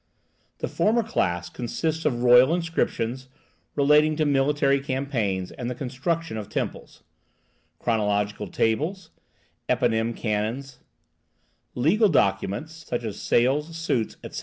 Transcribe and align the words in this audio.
The 0.57 0.67
former 0.67 1.03
class 1.03 1.47
consists 1.47 2.05
of 2.05 2.23
royal 2.23 2.55
inscriptions 2.55 3.27
(relating 3.75 4.15
to 4.15 4.25
military 4.25 4.79
campaigns 4.79 5.51
and 5.51 5.69
the 5.69 5.75
construction 5.75 6.37
of 6.37 6.49
temples), 6.49 7.03
chronological 7.77 8.47
tables 8.47 9.11
(eponym 9.69 10.15
canons), 10.17 10.79
legal 11.75 12.09
documents 12.09 12.87
(sales, 13.13 13.77
suits, 13.77 14.17
etc.) 14.23 14.39